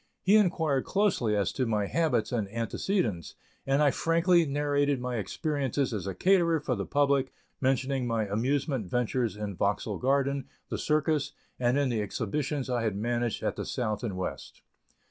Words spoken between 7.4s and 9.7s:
mentioning my amusement ventures in